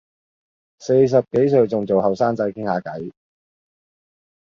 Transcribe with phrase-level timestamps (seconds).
[0.79, 3.11] 四十幾歲仲做後生仔傾吓偈